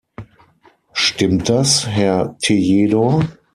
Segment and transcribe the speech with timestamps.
[0.93, 3.23] Stimmt das, Herr Tejedor?